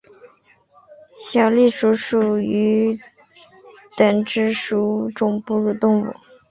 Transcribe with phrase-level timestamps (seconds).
[1.19, 2.19] 小啸鼠属
[3.95, 6.11] 等之数种哺乳动物。